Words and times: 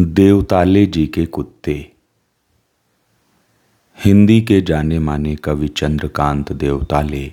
देवताले 0.00 0.86
जी 0.86 1.06
के 1.06 1.26
कुत्ते। 1.26 1.92
हिंदी 4.04 4.40
के 4.40 4.60
जाने 4.60 4.98
माने 4.98 5.36
कवि 5.36 5.68
चंद्रकांत 5.68 6.52
देवताले 6.52 7.32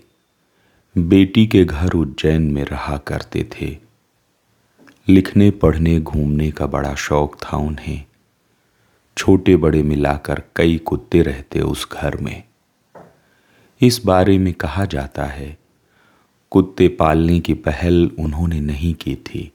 बेटी 0.98 1.48
के 1.48 1.66
घर 1.66 1.90
उज्जैन 1.90 2.42
में 2.42 2.66
रहा 2.66 2.98
करते 2.98 3.50
थे। 3.54 3.78
लिखने, 5.10 5.52
पढ़ने, 5.52 6.00
घूमने 6.00 6.52
का 6.52 6.66
बड़ा 6.66 6.96
शौक 6.96 7.36
था 7.36 7.58
उन्हें। 7.58 8.06
छोटे 9.18 9.56
बड़े 9.56 9.84
मिलाकर 9.84 10.44
कई 10.56 10.78
कुत्ते 10.78 11.22
रहते 11.22 11.60
उस 11.60 11.90
घर 11.92 12.18
में। 12.18 12.44
इस 13.82 14.02
बारे 14.06 14.38
में 14.38 14.54
कहा 14.54 14.86
जाता 14.86 15.26
है, 15.26 15.58
कुत्ते 16.52 16.88
पालने 16.88 17.40
की 17.40 17.54
पहल 17.54 18.12
उन्होंने 18.20 18.60
नहीं 18.60 18.94
की 18.94 19.16
थी, 19.16 19.52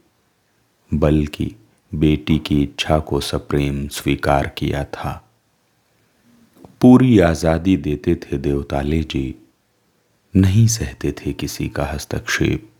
बल्कि 0.95 1.55
बेटी 1.95 2.39
की 2.39 2.63
इच्छा 2.63 2.99
को 2.99 3.21
सप्रेम 3.21 3.89
स्वीकार 3.89 4.49
किया 4.49 4.85
था। 4.85 5.31
पूरी 6.81 7.19
आज़ादी 7.19 7.77
देते 7.77 8.15
थे 8.15 8.39
देवताले 8.39 9.03
जी। 9.03 9.35
नहीं 10.37 10.67
सहते 10.67 11.13
थे 11.13 11.33
किसी 11.33 11.69
का 11.69 11.85
हस्तक्षेप। 11.85 12.71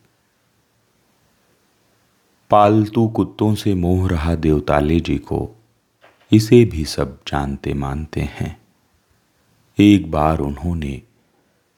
पालतू 2.49 3.07
कुत्तों 3.07 3.55
से 3.55 3.73
मोह 3.73 4.09
रहा 4.09 4.35
देवताले 4.35 4.99
जी 4.99 5.17
को। 5.17 5.55
इसे 6.31 6.65
भी 6.65 6.85
सब 6.85 7.19
जानते 7.27 7.73
मानते 7.73 8.21
हैं। 8.21 8.59
एक 9.79 10.11
बार 10.11 10.39
उन्होंने 10.39 11.01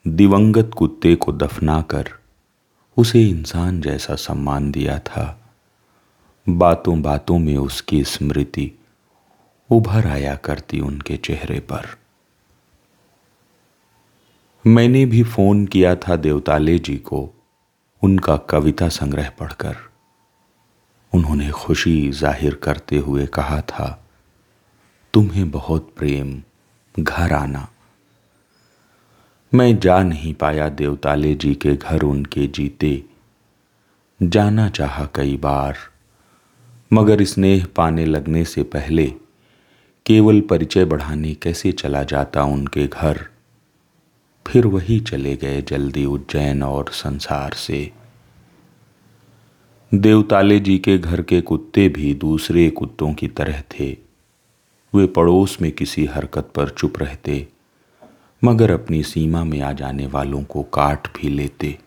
दिवंगत 0.08 0.72
कुत्ते 0.77 1.16
को 1.16 1.32
दफनाकर 1.32 2.10
उसे 2.98 3.24
इंसान 3.24 3.82
जैसा 3.82 4.16
सम्मान 4.16 4.72
दिया 4.72 5.00
था। 5.00 5.41
बातों 6.48 7.02
बातों 7.02 7.40
में 7.40 7.58
उसकी 7.58 8.04
स्मृति 8.04 8.72
उभर 9.70 10.08
आया 10.08 10.36
करती 10.36 10.79
उनके 10.79 11.18
चेहरे 11.18 11.60
पर। 11.60 11.85
मैंने 14.66 15.05
भी 15.05 15.24
फ़ोन 15.24 15.66
किया 15.66 15.96
था 15.96 16.16
देवताले 16.16 16.79
जी 16.79 16.96
को, 16.98 17.29
उनका 18.01 18.38
कविता 18.38 18.90
संग्रह 18.90 19.29
पढ़कर। 19.29 19.76
उन्होंने 21.13 21.49
खुशी 21.49 22.10
ज़ाहिर 22.12 22.55
करते 22.55 22.98
हुए 22.98 23.26
कहा 23.27 23.62
था, 23.62 24.05
तुम्हें 25.13 25.49
बहुत 25.51 25.94
प्रेम, 25.98 26.41
घर 26.96 27.34
आना। 27.34 27.68
मैं 29.54 29.79
जा 29.79 30.01
नहीं 30.04 30.34
पाया 30.34 30.70
देवताले 30.70 31.35
जी 31.35 31.55
के 31.55 31.76
घर 31.76 32.04
उनके 32.04 32.48
जीते। 32.48 33.04
जाना 34.20 34.70
चाहा 34.70 35.05
कई 35.16 35.38
बार 35.38 35.77
मगर 36.94 37.24
स्नेह 37.24 37.66
पाने 37.76 38.06
लगने 38.06 38.46
से 38.46 38.64
पहले 38.64 39.14
केवल 40.06 40.42
परिचय 40.42 40.86
बढ़ाने 40.86 41.34
कैसे 41.34 41.72
चला 41.72 42.04
जाता 42.04 42.44
उनके 42.44 42.88
घर? 42.88 43.20
फिर 44.48 44.68
वही 44.68 45.00
चले 45.00 45.36
गए 45.36 45.62
जल्दी 45.62 46.06
उज्जैन 46.06 46.64
और 46.64 46.90
संसार 46.92 47.54
से। 47.54 47.92
देवताले 49.94 50.60
जी 50.60 50.78
के 50.78 50.98
घर 50.98 51.22
के 51.22 51.42
कुत्ते 51.42 51.90
भी 51.90 52.14
दूसरे 52.14 52.70
कुत्तों 52.70 53.14
की 53.14 53.28
तरह 53.28 53.62
थे। 53.62 53.98
वे 54.94 55.06
पड़ोस 55.08 55.58
में 55.62 55.72
किसी 55.72 56.06
हरकत 56.06 56.52
पर 56.56 56.70
चुप 56.70 57.00
रहते, 57.00 57.48
मगर 58.44 58.72
अपनी 58.72 59.04
सीमा 59.04 59.44
में 59.44 59.62
आ 59.62 59.72
जाने 59.72 60.08
वालों 60.08 60.44
को 60.44 60.64
काट 60.64 61.08
भी 61.18 61.30
लेते। 61.30 61.78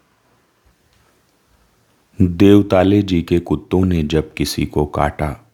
देवताले 2.23 3.03
जी 3.03 3.23
के 3.23 3.39
कुत्तों 3.39 3.85
ने 3.85 4.03
जब 4.03 4.35
किसी 4.35 4.67
को 4.67 4.87
काटा, 4.87 5.51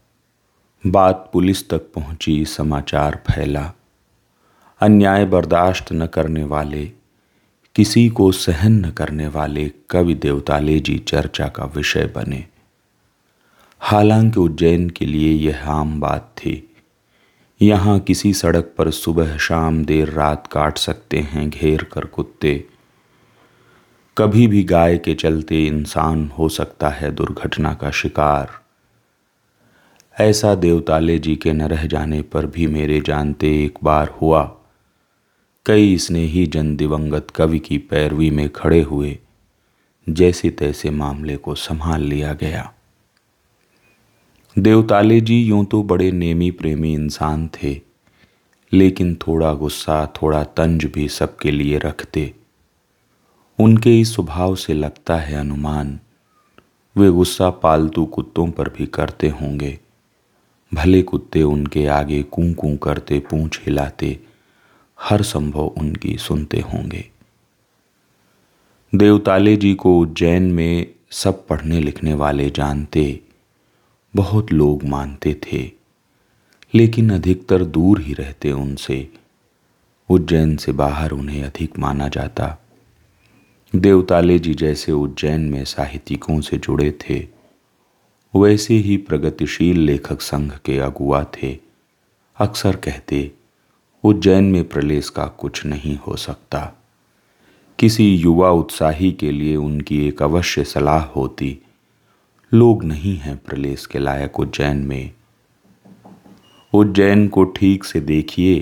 बात 0.86 1.30
पुलिस 1.32 1.68
तक 1.70 1.78
पहुँची, 1.78 2.44
समाचार 2.44 3.22
फैला। 3.30 3.72
अन्याय 4.80 5.24
बर्दाश्त 5.24 5.84
न 5.92 6.06
करने 6.06 6.44
वाले, 6.44 6.86
किसी 7.74 8.08
को 8.08 8.32
सहन 8.32 8.86
न 8.86 8.90
करने 8.90 9.28
वाले 9.28 9.70
कवि 9.90 10.14
देवताले 10.14 10.80
जी 10.80 10.98
चर्चा 10.98 11.48
का 11.48 11.64
विषय 11.64 12.12
बने। 12.16 12.44
हालाँकि 13.80 14.40
उज्जैन 14.40 14.90
के 14.90 15.06
लिए 15.06 15.32
यह 15.32 15.70
आम 15.70 16.00
बात 16.00 16.34
थी। 16.36 16.76
यहाँ 17.62 18.00
किसी 18.00 18.34
सड़क 18.34 18.74
पर 18.78 18.90
सुबह 18.90 19.36
शाम 19.36 19.84
देर 19.84 20.08
रात 20.08 20.46
काट 20.46 20.78
सकते 20.78 21.18
हैं 21.18 21.50
घेर 21.50 21.84
कर 21.84 22.04
कुत्ते। 22.04 22.69
कभी 24.20 24.46
भी 24.46 24.62
गाय 24.64 24.96
के 24.98 25.14
चलते 25.14 25.66
इंसान 25.66 26.26
हो 26.28 26.48
सकता 26.48 26.88
है 26.88 27.10
दुर्घटना 27.10 27.72
का 27.74 27.90
शिकार। 27.90 28.50
ऐसा 30.16 30.54
देवताले 30.54 31.18
जी 31.18 31.36
के 31.36 31.52
न 31.52 31.62
रह 31.62 31.86
जाने 31.86 32.22
पर 32.22 32.46
भी 32.46 32.66
मेरे 32.66 33.00
जानते 33.00 33.64
एक 33.64 33.78
बार 33.84 34.08
हुआ। 34.22 34.42
कई 35.66 35.96
स्नेही 35.98 36.46
जन 36.46 36.76
दिवंगत 36.76 37.30
कवि 37.30 37.58
की 37.58 37.78
पैरवी 37.78 38.30
में 38.30 38.48
खड़े 38.48 38.80
हुए 38.82 39.18
जैसे 40.06 40.50
तैसे 40.50 40.90
मामले 40.90 41.36
को 41.36 41.54
संभाल 41.54 42.02
लिया 42.02 42.32
गया। 42.32 42.72
देवताले 44.58 45.20
जी 45.20 45.42
यूँ 45.42 45.64
तो 45.64 45.82
बड़े 45.82 46.10
नेमी 46.12 46.50
प्रेमी 46.50 46.92
इंसान 46.94 47.48
थे, 47.48 47.80
लेकिन 48.72 49.14
थोड़ा 49.14 49.52
गुस्सा, 49.54 50.06
थोड़ा 50.22 50.44
तंज 50.44 50.84
भी 50.84 51.08
सबके 51.08 51.50
लिए 51.50 51.78
रखते। 51.78 52.39
उनके 53.60 54.00
इस 54.00 54.14
स्वभाव 54.14 54.56
से 54.56 54.74
लगता 54.74 55.16
है 55.16 55.34
अनुमान। 55.34 56.00
वे 56.96 57.10
गुस्सा 57.10 57.50
पालतू 57.50 58.04
कुत्तों 58.04 58.50
पर 58.50 58.68
भी 58.68 58.86
करते 58.86 59.28
होंगे। 59.28 59.78
भले 60.74 61.02
कुत्ते 61.02 61.42
उनके 61.42 61.86
आगे 61.86 62.22
कूं 62.22 62.54
कूं 62.54 62.76
करते, 62.76 63.18
पूंछ 63.18 63.60
हिलाते, 63.64 64.20
हर 65.00 65.22
संभव 65.22 65.66
उनकी 65.66 66.16
सुनते 66.18 66.60
होंगे। 66.60 67.10
देवताले 68.94 69.56
जी 69.56 69.74
को 69.74 69.98
उज्जैन 69.98 70.42
में 70.42 70.86
सब 71.10 71.46
पढ़ने 71.46 71.80
लिखने 71.80 72.14
वाले 72.14 72.50
जानते, 72.50 73.20
बहुत 74.16 74.52
लोग 74.52 74.84
मानते 74.84 75.40
थे, 75.46 75.70
लेकिन 76.74 77.10
अधिकतर 77.10 77.64
दूर 77.64 78.00
ही 78.00 78.12
रहते 78.12 78.52
उनसे। 78.52 79.12
उज्जैन 80.08 80.56
से 80.56 80.72
बाहर 80.72 81.10
उन्हें 81.10 81.44
अधिक 81.44 81.78
माना 81.78 82.08
जाता। 82.08 82.56
देवताले 83.72 84.38
जी 84.38 84.54
जैसे 84.54 84.92
उज्जैन 84.92 85.40
में 85.40 85.64
साहित्यिकों 85.64 86.40
से 86.40 86.56
जुड़े 86.56 86.90
थे, 87.00 87.18
वैसे 88.34 88.74
ही 88.74 88.96
प्रगतिशील 88.96 89.78
लेखक 89.78 90.20
संघ 90.20 90.52
के 90.64 90.78
अगुआ 90.78 91.22
थे। 91.36 91.58
अक्सर 92.36 92.76
कहते, 92.76 93.30
उज्जैन 94.04 94.44
में 94.44 94.68
प्रलेस 94.68 95.10
का 95.10 95.26
कुछ 95.26 95.64
नहीं 95.66 95.96
हो 95.98 96.16
सकता। 96.16 96.60
किसी 97.78 98.14
युवा 98.14 98.50
उत्साही 98.50 99.12
के 99.12 99.30
लिए 99.32 99.56
उनकी 99.56 100.06
एक 100.08 100.22
अवश्य 100.22 100.64
सलाह 100.64 101.04
होती, 101.06 101.58
लोग 102.52 102.84
नहीं 102.84 103.16
हैं 103.16 103.36
प्रलेस 103.36 103.86
के 103.86 103.98
लायक 103.98 104.40
उज्जैन 104.40 104.84
में। 104.86 105.10
उज्जैन 106.72 107.26
को 107.28 107.44
ठीक 107.44 107.84
से 107.84 108.00
देखिए 108.00 108.60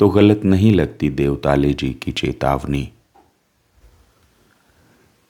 तो 0.00 0.08
गलत 0.08 0.44
नहीं 0.44 0.72
लगती 0.72 1.10
देवताले 1.10 1.72
जी 1.72 1.92
की 1.92 2.12
चेतावनी। 2.12 2.88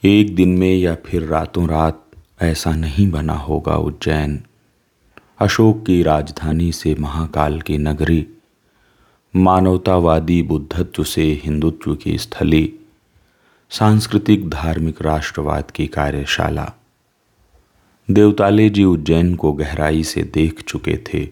एक 0.04 0.34
दिन 0.34 0.48
में 0.48 0.76
या 0.76 0.94
फिर 0.94 1.22
रातों 1.22 1.68
रात 1.68 2.04
ऐसा 2.40 2.72
नहीं 2.72 3.10
बना 3.10 3.32
होगा 3.32 3.76
उज्जैन। 3.76 4.42
अशोक 5.38 5.86
की 5.86 6.02
राजधानी 6.02 6.72
से 6.72 6.94
महाकाल 6.94 7.60
की 7.60 7.78
नगरी, 7.78 8.26
मानवतावादी 9.36 10.42
बुद्धत्व 10.42 11.04
से 11.04 11.40
हिंदुत्व 11.44 11.94
की 11.94 12.18
स्थली, 12.18 12.74
सांस्कृतिक 13.70 14.50
धार्मिक 14.50 15.02
राष्ट्रवाद 15.02 15.70
की 15.70 15.86
कार्यशाला। 15.86 16.72
देवताले 18.10 18.70
जी 18.70 18.84
उज्जैन 18.84 19.34
को 19.34 19.52
गहराई 19.52 20.04
से 20.04 20.22
देख 20.22 20.62
चुके 20.62 20.96
थे। 20.96 21.28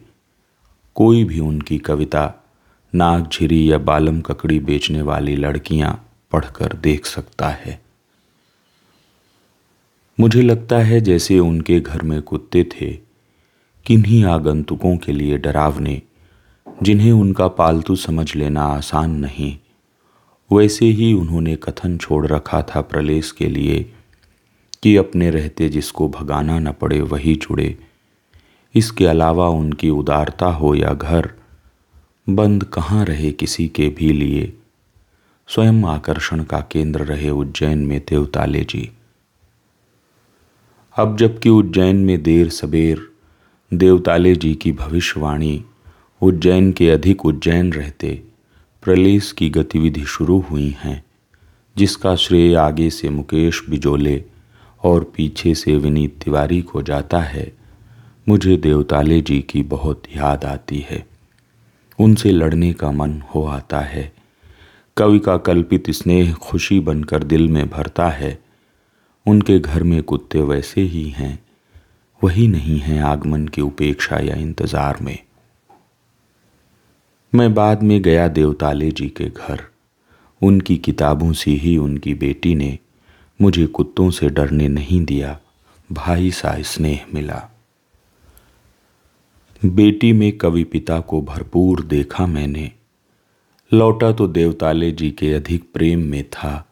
कोई 0.94 1.24
भी 1.24 1.40
उनकी 1.40 1.78
कविता, 1.78 2.34
नाग 2.94 3.28
झिरी 3.28 3.72
या 3.72 3.78
बालम 3.78 4.20
ककड़ी 4.20 4.60
बेचने 4.60 5.02
वाली 5.02 5.36
लड़कियाँ 5.36 6.10
पढ़कर 6.32 6.72
देख 6.72 7.06
सकता 7.06 7.48
है। 7.48 7.87
मुझे 10.20 10.42
लगता 10.42 10.78
है 10.78 11.00
जैसे 11.00 11.38
उनके 11.38 11.80
घर 11.80 12.02
में 12.02 12.22
कुत्ते 12.22 12.64
थे, 12.64 12.98
किन्हीं 13.86 14.24
आगंतुकों 14.24 14.96
के 14.96 15.12
लिए 15.12 15.38
डरावने, 15.38 16.02
जिन्हें 16.82 17.12
उनका 17.12 17.48
पालतू 17.48 17.96
समझ 17.96 18.36
लेना 18.36 18.62
आसान 18.62 19.10
नहीं। 19.10 19.58
वैसे 20.52 20.86
ही 20.86 21.12
उन्होंने 21.12 21.56
कथन 21.56 21.98
छोड़ 21.98 22.26
रखा 22.26 22.62
था 22.62 22.80
प्रलेस 22.80 23.32
के 23.32 23.46
लिए, 23.46 23.92
कि 24.82 24.96
अपने 24.96 25.30
रहते 25.30 25.68
जिसको 25.68 26.08
भगाना 26.08 26.58
न 26.58 26.72
पड़े 26.72 27.00
वही 27.00 27.34
जुड़े 27.34 27.78
इसके 28.74 29.06
अलावा 29.06 29.48
उनकी 29.48 29.90
उदारता 29.90 30.46
हो 30.46 30.74
या 30.74 30.94
घर, 30.94 31.30
बंद 32.28 32.64
कहाँ 32.64 33.04
रहे 33.04 33.32
किसी 33.32 33.68
के 33.68 33.88
भी 33.88 34.12
लिए। 34.12 34.52
स्वयं 35.48 35.84
आकर्षण 35.84 36.44
का 36.44 36.60
केंद्र 36.60 37.04
रहे 37.04 37.30
उज्जैन 37.30 37.78
में 37.78 38.00
देवताले 38.08 38.64
जी। 38.64 38.90
अब 40.98 41.16
जबकि 41.16 41.48
उज्जैन 41.48 41.96
में 41.96 42.22
देर 42.22 42.48
सबेर 42.48 43.08
देवताले 43.74 44.34
जी 44.34 44.54
की 44.54 44.72
भविष्यवाणी, 44.72 45.64
उज्जैन 46.22 46.72
के 46.72 46.90
अधिक 46.90 47.26
उज्जैन 47.26 47.72
रहते 47.72 48.22
प्रलेस 48.82 49.32
की 49.32 49.50
गतिविधि 49.50 50.04
शुरू 50.04 50.44
हुई 50.50 50.76
हैं, 50.78 51.04
जिसका 51.76 52.16
श्रेय 52.16 52.54
आगे 52.54 52.90
से 52.90 53.10
मुकेश 53.10 53.62
बिजोले 53.70 54.24
और 54.82 55.12
पीछे 55.16 55.54
से 55.54 55.76
विनीत 55.76 56.18
तिवारी 56.24 56.62
को 56.62 56.82
जाता 56.82 57.20
है। 57.20 57.52
मुझे 58.28 58.56
देवताले 58.56 59.20
जी 59.20 59.40
की 59.40 59.62
बहुत 59.62 60.02
याद 60.16 60.44
आती 60.44 60.86
है। 60.90 61.06
उनसे 62.00 62.30
लड़ने 62.30 62.72
का 62.72 62.90
मन 62.90 63.22
हो 63.34 63.44
आता 63.44 63.80
है। 63.80 64.12
कवि 64.96 65.18
का 65.18 65.36
कल्पित 65.36 65.90
स्नेह 65.90 66.32
खुशी 66.32 66.80
बनकर 66.80 67.22
दिल 67.22 67.48
में 67.48 67.70
भरता 67.70 68.08
है। 68.08 68.47
उनके 69.26 69.58
घर 69.58 69.82
में 69.82 70.02
कुत्ते 70.02 70.40
वैसे 70.40 70.80
ही 70.80 71.08
हैं। 71.10 71.38
वही 72.22 72.48
नहीं 72.48 72.78
है 72.78 72.98
आगमन 73.00 73.48
की 73.48 73.60
उपेक्षा 73.60 74.18
या 74.18 74.36
इंतज़ार 74.36 74.98
में। 75.02 75.18
मैं 77.34 77.54
बाद 77.54 77.82
में 77.82 78.02
गया 78.02 78.28
देवताले 78.28 78.90
जी 78.90 79.08
के 79.08 79.24
घर। 79.24 79.62
उनकी 80.42 80.76
किताबों 80.76 81.32
से 81.32 81.50
ही 81.50 81.76
उनकी 81.76 82.14
बेटी 82.14 82.54
ने 82.54 82.78
मुझे 83.40 83.66
कुत्तों 83.66 84.10
से 84.10 84.28
डरने 84.28 84.68
नहीं 84.68 85.04
दिया। 85.04 85.38
भाई 85.92 86.30
सा 86.30 86.62
स्नेह 86.62 87.04
मिला। 87.14 87.50
बेटी 89.64 90.12
में 90.12 90.38
कवि 90.38 90.64
पिता 90.64 91.00
को 91.00 91.20
भरपूर 91.22 91.82
देखा 91.82 92.26
मैंने। 92.26 92.72
लौटा 93.72 94.12
तो 94.12 94.26
देवताले 94.26 94.90
जी 94.90 95.10
के 95.10 95.32
अधिक 95.34 95.72
प्रेम 95.72 96.00
में 96.00 96.24
था। 96.24 96.67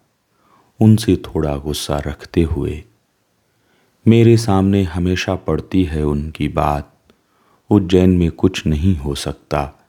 उनसे 0.81 1.17
थोड़ा 1.17 1.56
गुस्सा 1.56 1.99
रखते 1.99 2.43
हुए, 2.43 2.84
मेरे 4.08 4.37
सामने 4.37 4.82
हमेशा 4.82 5.34
पड़ती 5.34 5.84
है 5.84 6.05
उनकी 6.05 6.49
बात। 6.49 6.93
उज्जैन 7.70 8.11
में 8.11 8.31
कुछ 8.31 8.67
नहीं 8.67 8.96
हो 8.96 9.14
सकता। 9.14 9.87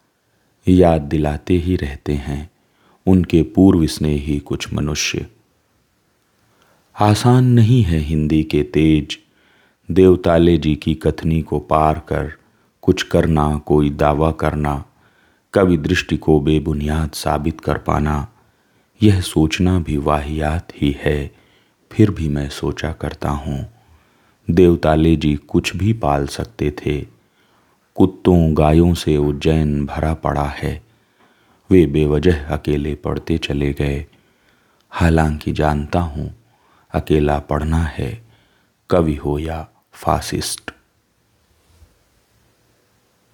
याद 0.68 1.02
दिलाते 1.02 1.54
ही 1.54 1.76
रहते 1.76 2.14
हैं। 2.14 2.50
उनके 3.08 3.44
पूर्व 3.44 3.86
स्नेही 3.86 4.40
कुछ 4.40 4.74
मनुष्य। 4.74 5.28
आसान 7.00 7.46
नहीं 7.46 7.84
है 7.84 8.00
हिंदी 8.00 8.44
के 8.44 8.64
तेज। 8.64 9.20
देवताले 9.92 10.58
जी 10.58 10.76
की 10.76 10.96
कथनी 10.96 11.42
को 11.42 11.60
पार 11.60 12.00
कर 12.00 12.34
कुछ 12.82 13.04
करना, 13.04 13.58
कोई 13.58 13.90
दावा 13.90 14.32
करना। 14.32 14.86
कवि 15.54 15.78
दृष्टि 15.78 16.18
को 16.18 16.40
बेबुनियाद 16.40 17.12
साबित 17.12 17.62
कर 17.62 17.78
पाना। 17.78 18.28
यह 19.04 19.22
सोचना 19.22 19.80
भी 19.80 19.98
वाहियात 19.98 20.68
ही 20.76 20.96
है। 21.00 21.32
फिर 21.92 22.12
भी 22.12 22.30
मैं 22.30 22.50
सोचा 22.50 22.92
करता 22.92 23.30
हूँ। 23.30 23.74
देवताले 24.52 25.16
जी 25.16 25.36
कुछ 25.36 25.76
भी 25.76 25.94
पाल 25.94 26.28
सकते 26.28 26.72
थे। 26.72 27.06
कुत्तों 27.96 28.58
गायों 28.58 28.94
से 28.94 29.18
उज्जैन 29.18 29.86
भरा 29.86 30.14
पड़ा 30.14 30.46
है। 30.46 30.84
वे 31.70 31.86
बेवजह 31.86 32.46
अकेले 32.46 32.96
पढ़ते 32.96 33.38
चले 33.38 33.74
गए। 33.74 34.06
हालाँकि 34.90 35.52
जानता 35.52 36.00
हूँ, 36.00 36.36
अकेला 36.94 37.40
पढ़ना 37.40 37.84
है। 37.84 38.28
कवि 38.90 39.16
हो 39.16 39.40
या 39.40 39.68
फासिस्ट। 39.94 40.72